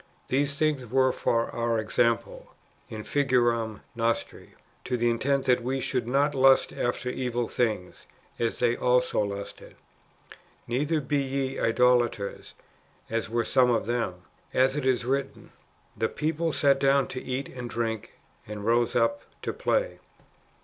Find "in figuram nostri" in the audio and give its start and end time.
2.89-4.55